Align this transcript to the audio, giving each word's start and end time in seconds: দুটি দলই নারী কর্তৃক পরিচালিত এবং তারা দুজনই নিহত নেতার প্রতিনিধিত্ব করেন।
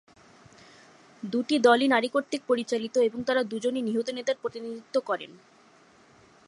দুটি 1.23 1.55
দলই 1.59 1.87
নারী 1.87 2.07
কর্তৃক 2.07 2.41
পরিচালিত 2.47 2.95
এবং 2.99 3.19
তারা 3.23 3.41
দুজনই 3.43 3.81
নিহত 3.81 4.07
নেতার 4.09 4.37
প্রতিনিধিত্ব 4.41 4.95
করেন। 4.99 5.31